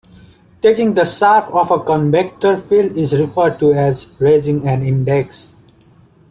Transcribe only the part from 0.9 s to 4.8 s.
the sharp of a covector field is referred to as "raising